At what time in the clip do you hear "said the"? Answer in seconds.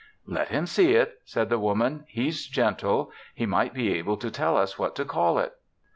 1.25-1.59